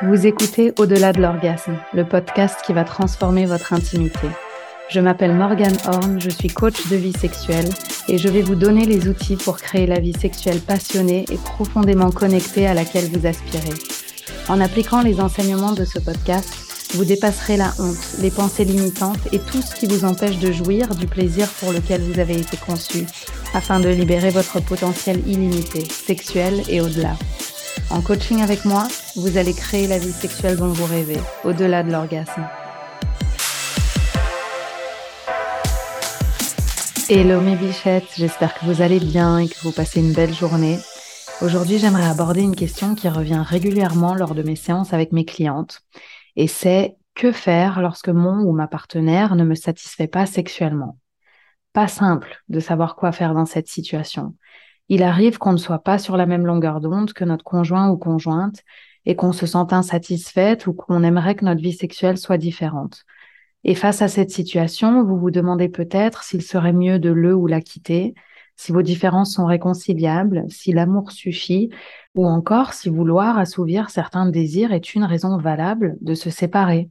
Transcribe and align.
Vous 0.00 0.28
écoutez 0.28 0.72
Au-delà 0.78 1.12
de 1.12 1.20
l'orgasme, 1.20 1.76
le 1.92 2.04
podcast 2.04 2.60
qui 2.64 2.72
va 2.72 2.84
transformer 2.84 3.46
votre 3.46 3.72
intimité. 3.72 4.28
Je 4.88 5.00
m'appelle 5.00 5.34
Morgane 5.34 5.76
Horn, 5.86 6.20
je 6.20 6.30
suis 6.30 6.46
coach 6.46 6.86
de 6.86 6.94
vie 6.94 7.12
sexuelle 7.12 7.68
et 8.06 8.16
je 8.16 8.28
vais 8.28 8.42
vous 8.42 8.54
donner 8.54 8.84
les 8.84 9.08
outils 9.08 9.34
pour 9.34 9.56
créer 9.56 9.88
la 9.88 9.98
vie 9.98 10.12
sexuelle 10.12 10.60
passionnée 10.60 11.24
et 11.32 11.36
profondément 11.36 12.12
connectée 12.12 12.68
à 12.68 12.74
laquelle 12.74 13.10
vous 13.10 13.26
aspirez. 13.26 13.74
En 14.48 14.60
appliquant 14.60 15.02
les 15.02 15.20
enseignements 15.20 15.72
de 15.72 15.84
ce 15.84 15.98
podcast, 15.98 16.48
vous 16.94 17.04
dépasserez 17.04 17.56
la 17.56 17.72
honte, 17.80 18.18
les 18.20 18.30
pensées 18.30 18.64
limitantes 18.64 19.26
et 19.32 19.40
tout 19.40 19.62
ce 19.62 19.74
qui 19.74 19.86
vous 19.86 20.04
empêche 20.04 20.38
de 20.38 20.52
jouir 20.52 20.94
du 20.94 21.08
plaisir 21.08 21.48
pour 21.58 21.72
lequel 21.72 22.02
vous 22.02 22.20
avez 22.20 22.38
été 22.38 22.56
conçu, 22.56 23.04
afin 23.52 23.80
de 23.80 23.88
libérer 23.88 24.30
votre 24.30 24.60
potentiel 24.60 25.20
illimité, 25.26 25.84
sexuel 25.84 26.62
et 26.68 26.80
au-delà. 26.80 27.16
En 27.90 28.02
coaching 28.02 28.42
avec 28.42 28.64
moi, 28.64 28.86
vous 29.16 29.38
allez 29.38 29.54
créer 29.54 29.86
la 29.86 29.98
vie 29.98 30.12
sexuelle 30.12 30.56
dont 30.56 30.68
vous 30.68 30.84
rêvez, 30.84 31.18
au-delà 31.44 31.82
de 31.82 31.90
l'orgasme. 31.90 32.46
Hello 37.08 37.40
mes 37.40 37.56
bichettes, 37.56 38.12
j'espère 38.16 38.52
que 38.54 38.66
vous 38.66 38.82
allez 38.82 39.00
bien 39.00 39.38
et 39.38 39.48
que 39.48 39.58
vous 39.62 39.72
passez 39.72 40.00
une 40.00 40.12
belle 40.12 40.34
journée. 40.34 40.78
Aujourd'hui, 41.40 41.78
j'aimerais 41.78 42.08
aborder 42.08 42.42
une 42.42 42.56
question 42.56 42.94
qui 42.94 43.08
revient 43.08 43.42
régulièrement 43.46 44.14
lors 44.14 44.34
de 44.34 44.42
mes 44.42 44.56
séances 44.56 44.92
avec 44.92 45.12
mes 45.12 45.24
clientes. 45.24 45.80
Et 46.36 46.48
c'est 46.48 46.96
que 47.14 47.32
faire 47.32 47.80
lorsque 47.80 48.08
mon 48.08 48.40
ou 48.40 48.52
ma 48.52 48.68
partenaire 48.68 49.36
ne 49.36 49.44
me 49.44 49.54
satisfait 49.54 50.06
pas 50.06 50.26
sexuellement? 50.26 50.98
Pas 51.72 51.88
simple 51.88 52.42
de 52.48 52.60
savoir 52.60 52.96
quoi 52.96 53.12
faire 53.12 53.34
dans 53.34 53.46
cette 53.46 53.68
situation. 53.68 54.34
Il 54.88 55.02
arrive 55.02 55.38
qu'on 55.38 55.52
ne 55.52 55.58
soit 55.58 55.80
pas 55.80 55.98
sur 55.98 56.16
la 56.16 56.26
même 56.26 56.46
longueur 56.46 56.80
d'onde 56.80 57.12
que 57.12 57.24
notre 57.24 57.44
conjoint 57.44 57.90
ou 57.90 57.96
conjointe 57.96 58.62
et 59.04 59.16
qu'on 59.16 59.32
se 59.32 59.46
sente 59.46 59.72
insatisfaite 59.72 60.66
ou 60.66 60.72
qu'on 60.72 61.02
aimerait 61.02 61.34
que 61.34 61.44
notre 61.44 61.62
vie 61.62 61.72
sexuelle 61.72 62.18
soit 62.18 62.38
différente. 62.38 63.04
Et 63.64 63.74
face 63.74 64.02
à 64.02 64.08
cette 64.08 64.30
situation, 64.30 65.02
vous 65.04 65.18
vous 65.18 65.30
demandez 65.30 65.68
peut-être 65.68 66.22
s'il 66.22 66.42
serait 66.42 66.72
mieux 66.72 66.98
de 66.98 67.10
le 67.10 67.34
ou 67.34 67.46
la 67.46 67.60
quitter, 67.60 68.14
si 68.56 68.72
vos 68.72 68.82
différences 68.82 69.34
sont 69.34 69.46
réconciliables, 69.46 70.44
si 70.48 70.72
l'amour 70.72 71.12
suffit, 71.12 71.70
ou 72.14 72.26
encore 72.26 72.72
si 72.72 72.88
vouloir 72.88 73.38
assouvir 73.38 73.90
certains 73.90 74.28
désirs 74.28 74.72
est 74.72 74.94
une 74.94 75.04
raison 75.04 75.38
valable 75.38 75.96
de 76.00 76.14
se 76.14 76.30
séparer. 76.30 76.90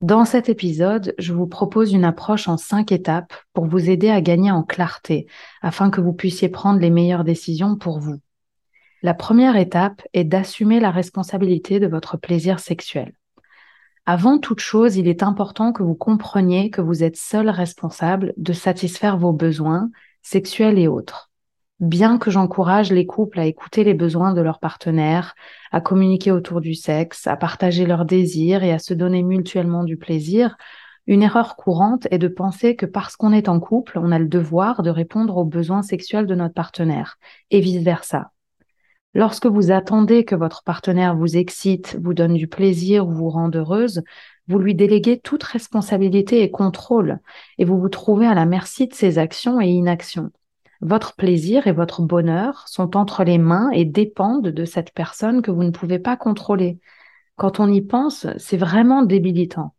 Dans 0.00 0.24
cet 0.24 0.48
épisode, 0.48 1.12
je 1.18 1.32
vous 1.32 1.48
propose 1.48 1.92
une 1.92 2.04
approche 2.04 2.46
en 2.46 2.56
cinq 2.56 2.92
étapes 2.92 3.34
pour 3.52 3.66
vous 3.66 3.90
aider 3.90 4.10
à 4.10 4.20
gagner 4.20 4.52
en 4.52 4.62
clarté, 4.62 5.26
afin 5.60 5.90
que 5.90 6.00
vous 6.00 6.12
puissiez 6.12 6.48
prendre 6.48 6.78
les 6.78 6.90
meilleures 6.90 7.24
décisions 7.24 7.76
pour 7.76 7.98
vous. 7.98 8.20
La 9.02 9.12
première 9.12 9.56
étape 9.56 10.02
est 10.12 10.22
d'assumer 10.22 10.78
la 10.78 10.92
responsabilité 10.92 11.80
de 11.80 11.88
votre 11.88 12.16
plaisir 12.16 12.60
sexuel. 12.60 13.12
Avant 14.06 14.38
toute 14.38 14.60
chose, 14.60 14.96
il 14.96 15.08
est 15.08 15.24
important 15.24 15.72
que 15.72 15.82
vous 15.82 15.96
compreniez 15.96 16.70
que 16.70 16.80
vous 16.80 17.02
êtes 17.02 17.16
seul 17.16 17.50
responsable 17.50 18.34
de 18.36 18.52
satisfaire 18.52 19.18
vos 19.18 19.32
besoins 19.32 19.90
sexuels 20.22 20.78
et 20.78 20.86
autres. 20.86 21.27
Bien 21.80 22.18
que 22.18 22.30
j'encourage 22.30 22.90
les 22.90 23.06
couples 23.06 23.38
à 23.38 23.46
écouter 23.46 23.84
les 23.84 23.94
besoins 23.94 24.32
de 24.32 24.40
leur 24.40 24.58
partenaire, 24.58 25.36
à 25.70 25.80
communiquer 25.80 26.32
autour 26.32 26.60
du 26.60 26.74
sexe, 26.74 27.28
à 27.28 27.36
partager 27.36 27.86
leurs 27.86 28.04
désirs 28.04 28.64
et 28.64 28.72
à 28.72 28.80
se 28.80 28.94
donner 28.94 29.22
mutuellement 29.22 29.84
du 29.84 29.96
plaisir, 29.96 30.56
une 31.06 31.22
erreur 31.22 31.54
courante 31.54 32.08
est 32.10 32.18
de 32.18 32.28
penser 32.28 32.74
que 32.74 32.84
parce 32.84 33.16
qu'on 33.16 33.32
est 33.32 33.48
en 33.48 33.60
couple, 33.60 33.98
on 33.98 34.10
a 34.10 34.18
le 34.18 34.26
devoir 34.26 34.82
de 34.82 34.90
répondre 34.90 35.36
aux 35.36 35.44
besoins 35.44 35.82
sexuels 35.82 36.26
de 36.26 36.34
notre 36.34 36.52
partenaire, 36.52 37.16
et 37.50 37.60
vice-versa. 37.60 38.32
Lorsque 39.14 39.46
vous 39.46 39.70
attendez 39.70 40.24
que 40.24 40.34
votre 40.34 40.64
partenaire 40.64 41.16
vous 41.16 41.36
excite, 41.36 41.96
vous 42.02 42.12
donne 42.12 42.34
du 42.34 42.48
plaisir 42.48 43.08
ou 43.08 43.12
vous 43.12 43.30
rende 43.30 43.56
heureuse, 43.56 44.02
vous 44.48 44.58
lui 44.58 44.74
déléguez 44.74 45.18
toute 45.18 45.44
responsabilité 45.44 46.42
et 46.42 46.50
contrôle 46.50 47.20
et 47.56 47.64
vous 47.64 47.78
vous 47.78 47.88
trouvez 47.88 48.26
à 48.26 48.34
la 48.34 48.46
merci 48.46 48.88
de 48.88 48.94
ses 48.94 49.18
actions 49.18 49.60
et 49.60 49.68
inactions. 49.68 50.30
Votre 50.80 51.16
plaisir 51.16 51.66
et 51.66 51.72
votre 51.72 52.02
bonheur 52.02 52.66
sont 52.68 52.96
entre 52.96 53.24
les 53.24 53.38
mains 53.38 53.70
et 53.70 53.84
dépendent 53.84 54.48
de 54.48 54.64
cette 54.64 54.92
personne 54.92 55.42
que 55.42 55.50
vous 55.50 55.64
ne 55.64 55.70
pouvez 55.70 55.98
pas 55.98 56.16
contrôler. 56.16 56.78
Quand 57.36 57.60
on 57.60 57.70
y 57.70 57.82
pense, 57.82 58.26
c'est 58.36 58.56
vraiment 58.56 59.02
débilitant. 59.02 59.74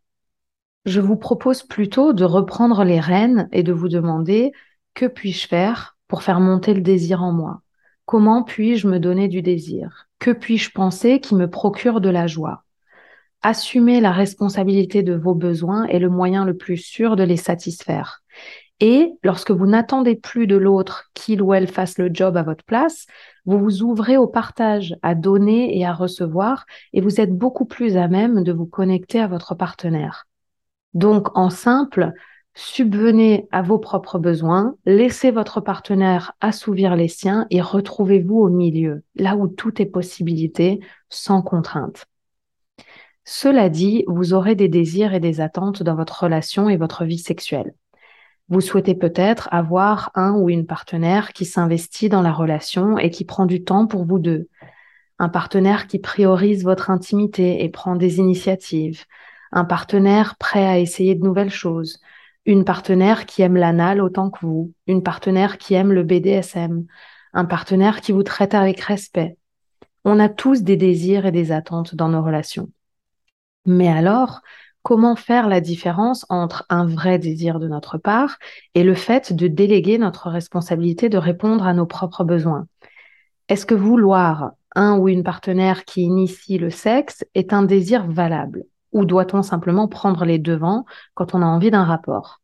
Je 0.84 1.00
vous 1.00 1.16
propose 1.16 1.62
plutôt 1.62 2.12
de 2.12 2.24
reprendre 2.24 2.84
les 2.84 3.00
rênes 3.00 3.48
et 3.52 3.62
de 3.62 3.72
vous 3.72 3.88
demander 3.88 4.52
que 4.94 5.06
puis-je 5.06 5.46
faire 5.46 5.96
pour 6.08 6.22
faire 6.22 6.40
monter 6.40 6.74
le 6.74 6.80
désir 6.80 7.22
en 7.22 7.32
moi? 7.32 7.62
Comment 8.04 8.42
puis-je 8.42 8.88
me 8.88 8.98
donner 8.98 9.28
du 9.28 9.40
désir? 9.40 10.08
Que 10.18 10.32
puis-je 10.32 10.70
penser 10.72 11.20
qui 11.20 11.34
me 11.34 11.48
procure 11.48 12.00
de 12.00 12.08
la 12.08 12.26
joie? 12.26 12.64
Assumer 13.42 14.00
la 14.00 14.12
responsabilité 14.12 15.02
de 15.02 15.14
vos 15.14 15.34
besoins 15.34 15.84
est 15.84 15.98
le 15.98 16.10
moyen 16.10 16.44
le 16.44 16.56
plus 16.56 16.76
sûr 16.76 17.16
de 17.16 17.22
les 17.22 17.36
satisfaire. 17.38 18.22
Et 18.80 19.12
lorsque 19.22 19.50
vous 19.50 19.66
n'attendez 19.66 20.16
plus 20.16 20.46
de 20.46 20.56
l'autre 20.56 21.10
qu'il 21.12 21.42
ou 21.42 21.52
elle 21.52 21.68
fasse 21.68 21.98
le 21.98 22.08
job 22.12 22.38
à 22.38 22.42
votre 22.42 22.64
place, 22.64 23.06
vous 23.44 23.58
vous 23.58 23.82
ouvrez 23.82 24.16
au 24.16 24.26
partage, 24.26 24.96
à 25.02 25.14
donner 25.14 25.78
et 25.78 25.84
à 25.84 25.92
recevoir, 25.92 26.64
et 26.94 27.02
vous 27.02 27.20
êtes 27.20 27.36
beaucoup 27.36 27.66
plus 27.66 27.98
à 27.98 28.08
même 28.08 28.42
de 28.42 28.52
vous 28.52 28.66
connecter 28.66 29.20
à 29.20 29.26
votre 29.26 29.54
partenaire. 29.54 30.26
Donc, 30.94 31.36
en 31.36 31.50
simple, 31.50 32.12
subvenez 32.54 33.46
à 33.52 33.60
vos 33.60 33.78
propres 33.78 34.18
besoins, 34.18 34.74
laissez 34.86 35.30
votre 35.30 35.60
partenaire 35.60 36.32
assouvir 36.40 36.96
les 36.96 37.08
siens 37.08 37.46
et 37.50 37.60
retrouvez-vous 37.60 38.38
au 38.38 38.48
milieu, 38.48 39.02
là 39.14 39.36
où 39.36 39.46
tout 39.46 39.80
est 39.80 39.86
possibilité, 39.86 40.80
sans 41.10 41.42
contrainte. 41.42 42.06
Cela 43.24 43.68
dit, 43.68 44.04
vous 44.08 44.32
aurez 44.32 44.54
des 44.54 44.68
désirs 44.68 45.12
et 45.12 45.20
des 45.20 45.40
attentes 45.40 45.82
dans 45.82 45.94
votre 45.94 46.24
relation 46.24 46.68
et 46.68 46.78
votre 46.78 47.04
vie 47.04 47.18
sexuelle. 47.18 47.74
Vous 48.50 48.60
souhaitez 48.60 48.94
peut-être 48.94 49.48
avoir 49.52 50.10
un 50.14 50.34
ou 50.34 50.50
une 50.50 50.66
partenaire 50.66 51.32
qui 51.32 51.46
s'investit 51.46 52.08
dans 52.08 52.22
la 52.22 52.32
relation 52.32 52.98
et 52.98 53.10
qui 53.10 53.24
prend 53.24 53.46
du 53.46 53.64
temps 53.64 53.86
pour 53.86 54.04
vous 54.04 54.18
deux. 54.18 54.48
Un 55.18 55.28
partenaire 55.28 55.86
qui 55.86 55.98
priorise 55.98 56.64
votre 56.64 56.90
intimité 56.90 57.64
et 57.64 57.68
prend 57.68 57.96
des 57.96 58.18
initiatives. 58.18 59.04
Un 59.52 59.64
partenaire 59.64 60.36
prêt 60.36 60.66
à 60.66 60.78
essayer 60.78 61.14
de 61.14 61.24
nouvelles 61.24 61.50
choses 61.50 62.00
une 62.46 62.64
partenaire 62.64 63.26
qui 63.26 63.42
aime 63.42 63.56
l'anal 63.56 64.00
autant 64.00 64.30
que 64.30 64.40
vous, 64.44 64.72
une 64.86 65.02
partenaire 65.02 65.58
qui 65.58 65.74
aime 65.74 65.92
le 65.92 66.02
BDSM, 66.02 66.86
un 67.32 67.44
partenaire 67.44 68.00
qui 68.00 68.12
vous 68.12 68.22
traite 68.22 68.54
avec 68.54 68.80
respect. 68.80 69.36
On 70.04 70.18
a 70.18 70.28
tous 70.28 70.62
des 70.62 70.76
désirs 70.76 71.26
et 71.26 71.32
des 71.32 71.52
attentes 71.52 71.94
dans 71.94 72.08
nos 72.08 72.22
relations. 72.22 72.70
Mais 73.66 73.88
alors, 73.88 74.40
comment 74.82 75.16
faire 75.16 75.48
la 75.48 75.60
différence 75.60 76.24
entre 76.28 76.64
un 76.68 76.86
vrai 76.86 77.18
désir 77.18 77.58
de 77.58 77.68
notre 77.68 77.98
part 77.98 78.38
et 78.74 78.82
le 78.82 78.94
fait 78.94 79.32
de 79.32 79.46
déléguer 79.46 79.98
notre 79.98 80.30
responsabilité 80.30 81.08
de 81.08 81.18
répondre 81.18 81.66
à 81.66 81.74
nos 81.74 81.86
propres 81.86 82.24
besoins 82.24 82.66
Est-ce 83.48 83.66
que 83.66 83.74
vouloir 83.74 84.52
un 84.74 84.98
ou 84.98 85.08
une 85.08 85.24
partenaire 85.24 85.84
qui 85.84 86.02
initie 86.02 86.58
le 86.58 86.70
sexe 86.70 87.24
est 87.34 87.52
un 87.52 87.62
désir 87.62 88.06
valable? 88.06 88.64
Ou 88.92 89.04
doit-on 89.04 89.42
simplement 89.42 89.88
prendre 89.88 90.24
les 90.24 90.38
devants 90.38 90.84
quand 91.14 91.34
on 91.34 91.42
a 91.42 91.46
envie 91.46 91.70
d'un 91.70 91.84
rapport? 91.84 92.40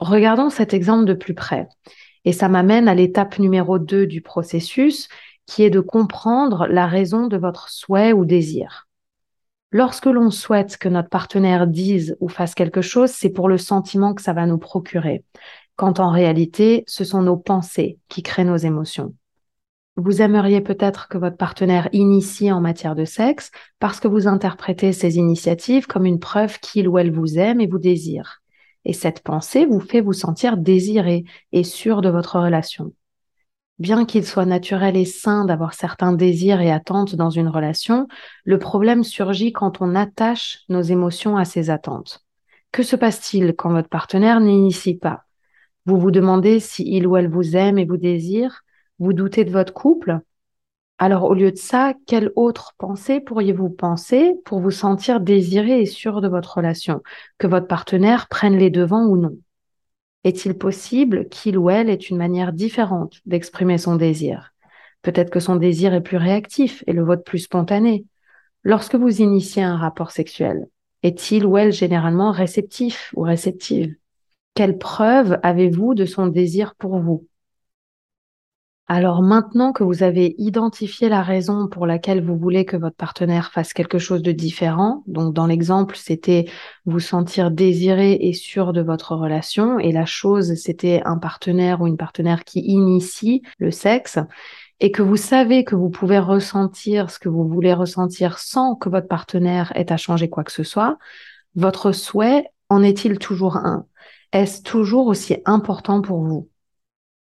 Regardons 0.00 0.50
cet 0.50 0.74
exemple 0.74 1.04
de 1.04 1.14
plus 1.14 1.34
près. 1.34 1.68
Et 2.24 2.32
ça 2.32 2.48
m'amène 2.48 2.88
à 2.88 2.94
l'étape 2.94 3.38
numéro 3.38 3.78
2 3.78 4.06
du 4.06 4.20
processus, 4.20 5.08
qui 5.46 5.62
est 5.62 5.70
de 5.70 5.80
comprendre 5.80 6.66
la 6.66 6.86
raison 6.86 7.26
de 7.26 7.36
votre 7.36 7.70
souhait 7.70 8.12
ou 8.12 8.24
désir. 8.24 8.87
Lorsque 9.70 10.06
l'on 10.06 10.30
souhaite 10.30 10.78
que 10.78 10.88
notre 10.88 11.10
partenaire 11.10 11.66
dise 11.66 12.16
ou 12.20 12.28
fasse 12.28 12.54
quelque 12.54 12.80
chose, 12.80 13.10
c'est 13.10 13.28
pour 13.28 13.48
le 13.48 13.58
sentiment 13.58 14.14
que 14.14 14.22
ça 14.22 14.32
va 14.32 14.46
nous 14.46 14.58
procurer, 14.58 15.24
quand 15.76 16.00
en 16.00 16.10
réalité, 16.10 16.84
ce 16.86 17.04
sont 17.04 17.22
nos 17.22 17.36
pensées 17.36 17.98
qui 18.08 18.22
créent 18.22 18.44
nos 18.44 18.56
émotions. 18.56 19.14
Vous 19.96 20.22
aimeriez 20.22 20.60
peut-être 20.60 21.08
que 21.08 21.18
votre 21.18 21.36
partenaire 21.36 21.88
initie 21.92 22.52
en 22.52 22.60
matière 22.60 22.94
de 22.94 23.04
sexe 23.04 23.50
parce 23.78 24.00
que 24.00 24.08
vous 24.08 24.26
interprétez 24.26 24.92
ces 24.92 25.16
initiatives 25.16 25.86
comme 25.86 26.06
une 26.06 26.20
preuve 26.20 26.60
qu'il 26.60 26.88
ou 26.88 26.98
elle 26.98 27.12
vous 27.12 27.38
aime 27.38 27.60
et 27.60 27.66
vous 27.66 27.78
désire. 27.78 28.40
Et 28.84 28.92
cette 28.92 29.22
pensée 29.22 29.66
vous 29.66 29.80
fait 29.80 30.00
vous 30.00 30.12
sentir 30.12 30.56
désiré 30.56 31.24
et 31.52 31.64
sûr 31.64 32.00
de 32.00 32.08
votre 32.08 32.38
relation. 32.38 32.92
Bien 33.78 34.06
qu'il 34.06 34.26
soit 34.26 34.44
naturel 34.44 34.96
et 34.96 35.04
sain 35.04 35.44
d'avoir 35.44 35.72
certains 35.72 36.12
désirs 36.12 36.60
et 36.60 36.72
attentes 36.72 37.14
dans 37.14 37.30
une 37.30 37.48
relation, 37.48 38.08
le 38.44 38.58
problème 38.58 39.04
surgit 39.04 39.52
quand 39.52 39.80
on 39.80 39.94
attache 39.94 40.60
nos 40.68 40.82
émotions 40.82 41.36
à 41.36 41.44
ces 41.44 41.70
attentes. 41.70 42.24
Que 42.72 42.82
se 42.82 42.96
passe-t-il 42.96 43.54
quand 43.54 43.70
votre 43.70 43.88
partenaire 43.88 44.40
n'initie 44.40 44.96
pas? 44.96 45.24
Vous 45.86 45.98
vous 45.98 46.10
demandez 46.10 46.58
si 46.58 46.84
il 46.86 47.06
ou 47.06 47.16
elle 47.16 47.30
vous 47.30 47.56
aime 47.56 47.78
et 47.78 47.86
vous 47.86 47.96
désire? 47.96 48.62
Vous 48.98 49.12
doutez 49.12 49.44
de 49.44 49.52
votre 49.52 49.72
couple? 49.72 50.20
Alors 50.98 51.24
au 51.24 51.34
lieu 51.34 51.52
de 51.52 51.56
ça, 51.56 51.94
quelle 52.08 52.32
autre 52.34 52.74
pensée 52.78 53.20
pourriez-vous 53.20 53.70
penser 53.70 54.34
pour 54.44 54.58
vous 54.58 54.72
sentir 54.72 55.20
désiré 55.20 55.80
et 55.80 55.86
sûr 55.86 56.20
de 56.20 56.26
votre 56.26 56.56
relation? 56.56 57.00
Que 57.38 57.46
votre 57.46 57.68
partenaire 57.68 58.26
prenne 58.26 58.58
les 58.58 58.70
devants 58.70 59.06
ou 59.06 59.16
non? 59.16 59.36
Est-il 60.24 60.54
possible 60.54 61.28
qu'il 61.28 61.58
ou 61.58 61.70
elle 61.70 61.88
ait 61.88 61.94
une 61.94 62.16
manière 62.16 62.52
différente 62.52 63.20
d'exprimer 63.26 63.78
son 63.78 63.96
désir? 63.96 64.52
Peut-être 65.02 65.30
que 65.30 65.40
son 65.40 65.56
désir 65.56 65.94
est 65.94 66.02
plus 66.02 66.16
réactif 66.16 66.82
et 66.86 66.92
le 66.92 67.04
vôtre 67.04 67.22
plus 67.22 67.38
spontané. 67.38 68.04
Lorsque 68.64 68.96
vous 68.96 69.22
initiez 69.22 69.62
un 69.62 69.76
rapport 69.76 70.10
sexuel, 70.10 70.66
est-il 71.02 71.46
ou 71.46 71.56
elle 71.56 71.72
généralement 71.72 72.32
réceptif 72.32 73.12
ou 73.16 73.22
réceptive? 73.22 73.94
Quelle 74.54 74.78
preuve 74.78 75.38
avez-vous 75.42 75.94
de 75.94 76.04
son 76.04 76.26
désir 76.26 76.74
pour 76.74 76.98
vous? 76.98 77.26
Alors 78.88 79.20
maintenant 79.20 79.72
que 79.72 79.84
vous 79.84 80.02
avez 80.02 80.34
identifié 80.38 81.10
la 81.10 81.22
raison 81.22 81.68
pour 81.68 81.86
laquelle 81.86 82.24
vous 82.24 82.38
voulez 82.38 82.64
que 82.64 82.76
votre 82.76 82.96
partenaire 82.96 83.52
fasse 83.52 83.74
quelque 83.74 83.98
chose 83.98 84.22
de 84.22 84.32
différent, 84.32 85.04
donc 85.06 85.34
dans 85.34 85.46
l'exemple, 85.46 85.94
c'était 85.96 86.46
vous 86.86 86.98
sentir 86.98 87.50
désiré 87.50 88.14
et 88.14 88.32
sûr 88.32 88.72
de 88.72 88.80
votre 88.80 89.14
relation, 89.14 89.78
et 89.78 89.92
la 89.92 90.06
chose, 90.06 90.54
c'était 90.54 91.02
un 91.04 91.18
partenaire 91.18 91.82
ou 91.82 91.86
une 91.86 91.98
partenaire 91.98 92.44
qui 92.44 92.60
initie 92.60 93.42
le 93.58 93.70
sexe, 93.70 94.18
et 94.80 94.90
que 94.90 95.02
vous 95.02 95.16
savez 95.16 95.64
que 95.64 95.76
vous 95.76 95.90
pouvez 95.90 96.18
ressentir 96.18 97.10
ce 97.10 97.18
que 97.18 97.28
vous 97.28 97.46
voulez 97.46 97.74
ressentir 97.74 98.38
sans 98.38 98.74
que 98.74 98.88
votre 98.88 99.08
partenaire 99.08 99.70
ait 99.76 99.92
à 99.92 99.98
changer 99.98 100.30
quoi 100.30 100.44
que 100.44 100.52
ce 100.52 100.62
soit, 100.62 100.96
votre 101.56 101.92
souhait 101.92 102.46
en 102.70 102.82
est-il 102.82 103.18
toujours 103.18 103.56
un? 103.56 103.86
Est-ce 104.32 104.62
toujours 104.62 105.08
aussi 105.08 105.36
important 105.44 106.00
pour 106.00 106.20
vous? 106.20 106.48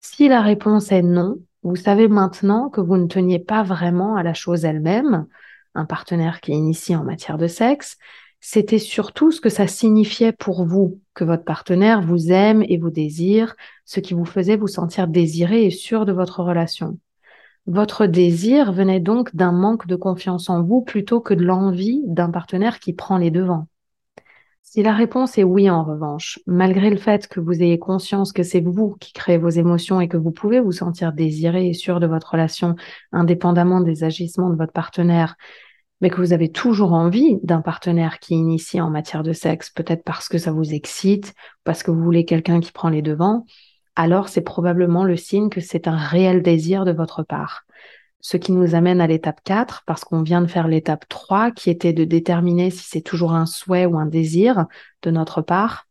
Si 0.00 0.28
la 0.28 0.42
réponse 0.42 0.92
est 0.92 1.02
non, 1.02 1.38
vous 1.66 1.76
savez 1.76 2.06
maintenant 2.06 2.68
que 2.68 2.80
vous 2.80 2.96
ne 2.96 3.08
teniez 3.08 3.40
pas 3.40 3.64
vraiment 3.64 4.14
à 4.14 4.22
la 4.22 4.34
chose 4.34 4.64
elle-même, 4.64 5.26
un 5.74 5.84
partenaire 5.84 6.40
qui 6.40 6.52
est 6.52 6.56
initié 6.56 6.94
en 6.94 7.02
matière 7.02 7.38
de 7.38 7.48
sexe, 7.48 7.96
c'était 8.40 8.78
surtout 8.78 9.32
ce 9.32 9.40
que 9.40 9.48
ça 9.48 9.66
signifiait 9.66 10.30
pour 10.30 10.64
vous, 10.64 11.00
que 11.14 11.24
votre 11.24 11.42
partenaire 11.42 12.02
vous 12.02 12.30
aime 12.30 12.62
et 12.68 12.78
vous 12.78 12.90
désire, 12.90 13.56
ce 13.84 13.98
qui 13.98 14.14
vous 14.14 14.24
faisait 14.24 14.56
vous 14.56 14.68
sentir 14.68 15.08
désiré 15.08 15.64
et 15.64 15.70
sûr 15.72 16.06
de 16.06 16.12
votre 16.12 16.40
relation. 16.40 17.00
Votre 17.66 18.06
désir 18.06 18.72
venait 18.72 19.00
donc 19.00 19.34
d'un 19.34 19.50
manque 19.50 19.88
de 19.88 19.96
confiance 19.96 20.48
en 20.48 20.62
vous 20.62 20.82
plutôt 20.82 21.20
que 21.20 21.34
de 21.34 21.44
l'envie 21.44 22.00
d'un 22.06 22.30
partenaire 22.30 22.78
qui 22.78 22.92
prend 22.92 23.18
les 23.18 23.32
devants. 23.32 23.66
Si 24.68 24.82
la 24.82 24.94
réponse 24.94 25.38
est 25.38 25.44
oui, 25.44 25.70
en 25.70 25.84
revanche, 25.84 26.40
malgré 26.44 26.90
le 26.90 26.96
fait 26.96 27.28
que 27.28 27.38
vous 27.38 27.62
ayez 27.62 27.78
conscience 27.78 28.32
que 28.32 28.42
c'est 28.42 28.60
vous 28.60 28.96
qui 28.98 29.12
créez 29.12 29.38
vos 29.38 29.48
émotions 29.48 30.00
et 30.00 30.08
que 30.08 30.16
vous 30.16 30.32
pouvez 30.32 30.58
vous 30.58 30.72
sentir 30.72 31.12
désiré 31.12 31.68
et 31.68 31.72
sûr 31.72 32.00
de 32.00 32.08
votre 32.08 32.32
relation 32.32 32.74
indépendamment 33.12 33.80
des 33.80 34.02
agissements 34.02 34.50
de 34.50 34.56
votre 34.56 34.72
partenaire, 34.72 35.36
mais 36.00 36.10
que 36.10 36.16
vous 36.16 36.32
avez 36.32 36.50
toujours 36.50 36.94
envie 36.94 37.38
d'un 37.44 37.60
partenaire 37.60 38.18
qui 38.18 38.34
initie 38.34 38.80
en 38.80 38.90
matière 38.90 39.22
de 39.22 39.32
sexe, 39.32 39.70
peut-être 39.70 40.02
parce 40.02 40.28
que 40.28 40.36
ça 40.36 40.50
vous 40.50 40.74
excite, 40.74 41.32
parce 41.62 41.84
que 41.84 41.92
vous 41.92 42.02
voulez 42.02 42.24
quelqu'un 42.24 42.58
qui 42.58 42.72
prend 42.72 42.88
les 42.88 43.02
devants, 43.02 43.44
alors 43.94 44.28
c'est 44.28 44.42
probablement 44.42 45.04
le 45.04 45.16
signe 45.16 45.48
que 45.48 45.60
c'est 45.60 45.86
un 45.86 45.96
réel 45.96 46.42
désir 46.42 46.84
de 46.84 46.92
votre 46.92 47.22
part. 47.22 47.62
Ce 48.28 48.36
qui 48.36 48.50
nous 48.50 48.74
amène 48.74 49.00
à 49.00 49.06
l'étape 49.06 49.38
4, 49.44 49.84
parce 49.86 50.02
qu'on 50.02 50.20
vient 50.20 50.40
de 50.40 50.48
faire 50.48 50.66
l'étape 50.66 51.08
3, 51.08 51.52
qui 51.52 51.70
était 51.70 51.92
de 51.92 52.02
déterminer 52.02 52.72
si 52.72 52.82
c'est 52.82 53.00
toujours 53.00 53.34
un 53.34 53.46
souhait 53.46 53.86
ou 53.86 53.96
un 53.96 54.06
désir 54.06 54.66
de 55.02 55.12
notre 55.12 55.42
part. 55.42 55.86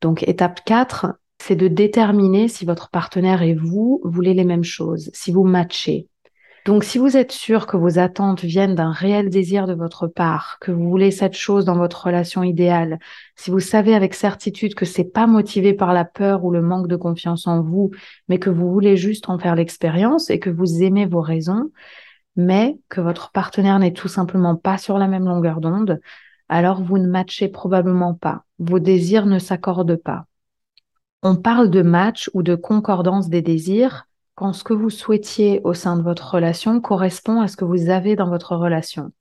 Donc 0.00 0.26
étape 0.26 0.64
4, 0.64 1.14
c'est 1.40 1.54
de 1.54 1.68
déterminer 1.68 2.48
si 2.48 2.64
votre 2.64 2.90
partenaire 2.90 3.42
et 3.42 3.54
vous 3.54 4.00
voulez 4.02 4.34
les 4.34 4.42
mêmes 4.42 4.64
choses, 4.64 5.12
si 5.14 5.30
vous 5.30 5.44
matchez. 5.44 6.08
Donc, 6.66 6.84
si 6.84 6.98
vous 6.98 7.16
êtes 7.16 7.32
sûr 7.32 7.66
que 7.66 7.78
vos 7.78 7.98
attentes 7.98 8.42
viennent 8.44 8.74
d'un 8.74 8.92
réel 8.92 9.30
désir 9.30 9.66
de 9.66 9.72
votre 9.72 10.06
part, 10.06 10.58
que 10.60 10.70
vous 10.70 10.90
voulez 10.90 11.10
cette 11.10 11.34
chose 11.34 11.64
dans 11.64 11.76
votre 11.76 12.04
relation 12.04 12.42
idéale, 12.42 12.98
si 13.34 13.50
vous 13.50 13.60
savez 13.60 13.94
avec 13.94 14.12
certitude 14.12 14.74
que 14.74 14.84
c'est 14.84 15.04
pas 15.04 15.26
motivé 15.26 15.72
par 15.72 15.94
la 15.94 16.04
peur 16.04 16.44
ou 16.44 16.50
le 16.50 16.60
manque 16.60 16.86
de 16.86 16.96
confiance 16.96 17.46
en 17.46 17.62
vous, 17.62 17.90
mais 18.28 18.38
que 18.38 18.50
vous 18.50 18.70
voulez 18.70 18.98
juste 18.98 19.30
en 19.30 19.38
faire 19.38 19.54
l'expérience 19.54 20.28
et 20.28 20.38
que 20.38 20.50
vous 20.50 20.82
aimez 20.82 21.06
vos 21.06 21.22
raisons, 21.22 21.70
mais 22.36 22.78
que 22.90 23.00
votre 23.00 23.32
partenaire 23.32 23.78
n'est 23.78 23.94
tout 23.94 24.08
simplement 24.08 24.54
pas 24.54 24.76
sur 24.76 24.98
la 24.98 25.08
même 25.08 25.24
longueur 25.24 25.60
d'onde, 25.60 25.98
alors 26.50 26.82
vous 26.82 26.98
ne 26.98 27.08
matchez 27.08 27.48
probablement 27.48 28.12
pas. 28.12 28.44
Vos 28.58 28.80
désirs 28.80 29.24
ne 29.24 29.38
s'accordent 29.38 29.96
pas. 29.96 30.26
On 31.22 31.36
parle 31.36 31.70
de 31.70 31.82
match 31.82 32.30
ou 32.34 32.42
de 32.42 32.54
concordance 32.54 33.30
des 33.30 33.42
désirs 33.42 34.06
quand 34.40 34.54
ce 34.54 34.64
que 34.64 34.72
vous 34.72 34.88
souhaitiez 34.88 35.60
au 35.64 35.74
sein 35.74 35.98
de 35.98 36.02
votre 36.02 36.32
relation 36.32 36.80
correspond 36.80 37.42
à 37.42 37.46
ce 37.46 37.58
que 37.58 37.66
vous 37.66 37.90
avez 37.90 38.16
dans 38.16 38.30
votre 38.30 38.56
relation, 38.56 39.12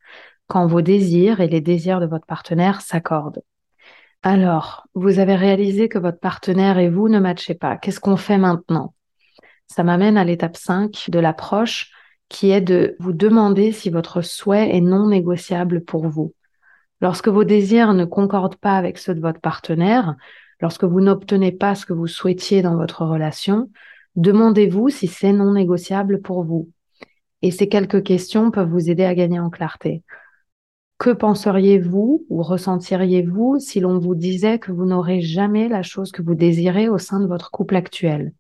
quand 0.48 0.66
vos 0.66 0.80
désirs 0.80 1.42
et 1.42 1.50
les 1.50 1.60
désirs 1.60 2.00
de 2.00 2.06
votre 2.06 2.26
partenaire 2.26 2.80
s'accordent. 2.80 3.42
Alors, 4.24 4.88
vous 4.94 5.20
avez 5.20 5.36
réalisé 5.36 5.90
que 5.90 6.00
votre 6.00 6.22
partenaire 6.22 6.78
et 6.78 6.90
vous 6.90 7.10
ne 7.10 7.20
matchez 7.20 7.54
pas. 7.54 7.76
Qu'est-ce 7.76 8.00
qu'on 8.00 8.16
fait 8.16 8.38
maintenant? 8.38 8.94
Ça 9.68 9.84
m'amène 9.84 10.16
à 10.16 10.24
l'étape 10.24 10.56
5 10.56 11.10
de 11.10 11.20
l'approche 11.20 11.92
qui 12.30 12.52
est 12.52 12.62
de 12.62 12.96
vous 13.00 13.12
demander 13.12 13.74
si 13.74 13.90
votre 13.90 14.22
souhait 14.22 14.74
est 14.74 14.80
non 14.80 15.10
négociable 15.10 15.84
pour 15.84 16.08
vous. 16.08 16.34
Lorsque 17.02 17.28
vos 17.28 17.44
désirs 17.44 17.94
ne 17.94 18.06
concordent 18.06 18.56
pas 18.56 18.78
avec 18.78 18.98
ceux 18.98 19.16
de 19.16 19.22
votre 19.22 19.42
partenaire, 19.42 20.16
lorsque 20.62 20.86
vous 20.86 21.02
n'obtenez 21.02 21.52
pas 21.52 21.76
ce 21.76 21.86
que 21.86 21.92
vous 21.92 22.08
souhaitiez 22.08 22.62
dans 22.62 22.78
votre 22.78 23.04
relation, 23.04 23.70
Demandez-vous 24.20 24.90
si 24.90 25.08
c'est 25.08 25.32
non 25.32 25.54
négociable 25.54 26.20
pour 26.20 26.44
vous. 26.44 26.70
Et 27.42 27.52
ces 27.52 27.70
quelques 27.70 28.04
questions 28.04 28.52
peuvent 28.52 28.70
vous 28.70 28.90
aider 28.90 29.06
à 29.06 29.16
gagner 29.16 29.40
en 29.40 29.50
clarté. 29.50 30.04
Que 30.98 31.12
penseriez-vous 31.12 32.26
ou 32.28 32.44
ressentiriez-vous 32.44 33.60
si 33.60 33.80
l'on 33.80 33.98
vous 33.98 34.16
disait 34.16 34.60
que 34.60 34.74
vous 34.74 34.84
n'aurez 34.84 35.22
jamais 35.22 35.70
la 35.70 35.84
chose 35.84 36.12
que 36.12 36.22
vous 36.22 36.36
désirez 36.36 36.90
au 36.90 36.98
sein 36.98 37.22
de 37.22 37.28
votre 37.28 37.50
couple 37.50 37.78
actuel? 37.78 38.34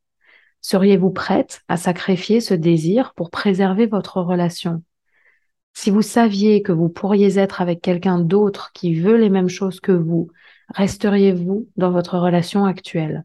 Seriez-vous 0.59 1.11
prête 1.11 1.61
à 1.69 1.77
sacrifier 1.77 2.41
ce 2.41 2.53
désir 2.53 3.13
pour 3.15 3.29
préserver 3.29 3.85
votre 3.85 4.19
relation? 4.19 4.83
Si 5.73 5.91
vous 5.91 6.01
saviez 6.01 6.61
que 6.61 6.73
vous 6.73 6.89
pourriez 6.89 7.39
être 7.39 7.61
avec 7.61 7.79
quelqu'un 7.79 8.19
d'autre 8.19 8.71
qui 8.73 8.99
veut 8.99 9.15
les 9.15 9.29
mêmes 9.29 9.47
choses 9.47 9.79
que 9.79 9.93
vous, 9.93 10.27
resteriez-vous 10.75 11.69
dans 11.77 11.91
votre 11.91 12.19
relation 12.19 12.65
actuelle? 12.65 13.23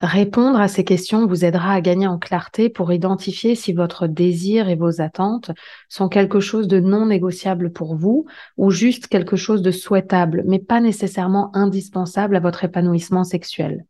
Répondre 0.00 0.58
à 0.58 0.68
ces 0.68 0.82
questions 0.82 1.26
vous 1.26 1.44
aidera 1.44 1.74
à 1.74 1.80
gagner 1.82 2.06
en 2.06 2.18
clarté 2.18 2.70
pour 2.70 2.90
identifier 2.90 3.54
si 3.54 3.74
votre 3.74 4.06
désir 4.06 4.70
et 4.70 4.74
vos 4.74 5.02
attentes 5.02 5.50
sont 5.90 6.08
quelque 6.08 6.40
chose 6.40 6.68
de 6.68 6.80
non 6.80 7.04
négociable 7.04 7.70
pour 7.70 7.96
vous 7.96 8.24
ou 8.56 8.70
juste 8.70 9.08
quelque 9.08 9.36
chose 9.36 9.60
de 9.60 9.70
souhaitable, 9.70 10.42
mais 10.46 10.58
pas 10.58 10.80
nécessairement 10.80 11.54
indispensable 11.54 12.34
à 12.34 12.40
votre 12.40 12.64
épanouissement 12.64 13.24
sexuel. 13.24 13.84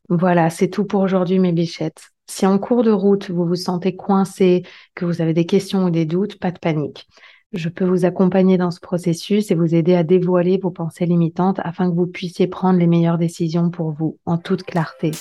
Voilà, 0.09 0.49
c'est 0.49 0.69
tout 0.69 0.85
pour 0.85 1.01
aujourd'hui 1.01 1.39
mes 1.39 1.51
bichettes. 1.51 2.09
Si 2.27 2.45
en 2.45 2.57
cours 2.59 2.83
de 2.83 2.91
route 2.91 3.29
vous 3.29 3.45
vous 3.45 3.55
sentez 3.55 3.95
coincé, 3.95 4.63
que 4.95 5.05
vous 5.05 5.21
avez 5.21 5.33
des 5.33 5.45
questions 5.45 5.85
ou 5.85 5.89
des 5.89 6.05
doutes, 6.05 6.39
pas 6.39 6.51
de 6.51 6.59
panique. 6.59 7.07
Je 7.53 7.67
peux 7.67 7.85
vous 7.85 8.05
accompagner 8.05 8.57
dans 8.57 8.71
ce 8.71 8.79
processus 8.79 9.51
et 9.51 9.55
vous 9.55 9.75
aider 9.75 9.95
à 9.95 10.03
dévoiler 10.03 10.57
vos 10.57 10.71
pensées 10.71 11.05
limitantes 11.05 11.59
afin 11.63 11.89
que 11.89 11.95
vous 11.95 12.07
puissiez 12.07 12.47
prendre 12.47 12.79
les 12.79 12.87
meilleures 12.87 13.17
décisions 13.17 13.69
pour 13.69 13.91
vous 13.91 14.17
en 14.25 14.37
toute 14.37 14.63
clarté. 14.63 15.11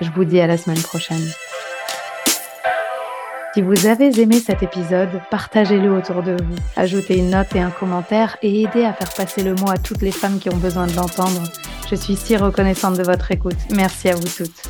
Je 0.00 0.10
vous 0.10 0.24
dis 0.24 0.40
à 0.40 0.46
la 0.46 0.58
semaine 0.58 0.82
prochaine. 0.82 1.24
Si 3.54 3.62
vous 3.62 3.86
avez 3.86 4.20
aimé 4.20 4.42
cet 4.44 4.64
épisode, 4.64 5.22
partagez-le 5.30 5.92
autour 5.92 6.24
de 6.24 6.32
vous, 6.32 6.56
ajoutez 6.74 7.18
une 7.18 7.30
note 7.30 7.54
et 7.54 7.60
un 7.60 7.70
commentaire 7.70 8.36
et 8.42 8.64
aidez 8.64 8.84
à 8.84 8.92
faire 8.92 9.14
passer 9.14 9.44
le 9.44 9.54
mot 9.54 9.70
à 9.70 9.78
toutes 9.78 10.02
les 10.02 10.10
femmes 10.10 10.40
qui 10.40 10.52
ont 10.52 10.56
besoin 10.56 10.88
de 10.88 10.96
l'entendre. 10.96 11.40
Je 11.88 11.94
suis 11.94 12.16
si 12.16 12.36
reconnaissante 12.36 12.98
de 12.98 13.04
votre 13.04 13.30
écoute. 13.30 13.54
Merci 13.70 14.08
à 14.08 14.16
vous 14.16 14.26
toutes. 14.26 14.60